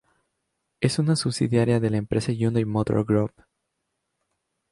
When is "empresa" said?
1.97-2.31